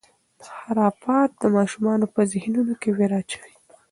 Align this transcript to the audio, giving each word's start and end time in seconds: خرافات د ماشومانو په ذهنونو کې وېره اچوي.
خرافات 0.53 1.29
د 1.41 1.43
ماشومانو 1.55 2.05
په 2.13 2.21
ذهنونو 2.31 2.73
کې 2.81 2.89
وېره 2.97 3.17
اچوي. 3.21 3.53